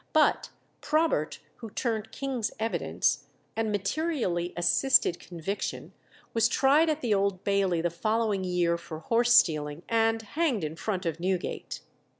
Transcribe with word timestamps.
But 0.13 0.49
Probert, 0.81 1.37
who 1.57 1.69
turned 1.69 2.11
king's 2.11 2.49
evidence, 2.59 3.25
and 3.55 3.71
materially 3.71 4.51
assisted 4.57 5.19
conviction, 5.19 5.93
was 6.33 6.47
tried 6.49 6.89
at 6.89 7.01
the 7.01 7.13
Old 7.13 7.43
Bailey 7.43 7.81
the 7.81 7.91
following 7.91 8.43
year 8.43 8.79
for 8.79 8.97
horse 8.97 9.31
stealing, 9.35 9.83
and 9.87 10.19
hanged 10.23 10.63
in 10.63 10.75
front 10.75 11.05
of 11.05 11.19
Newgate. 11.19 11.81